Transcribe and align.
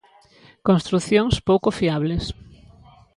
Construcións 0.67 1.35
pouco 1.49 1.69
fiables. 1.79 2.23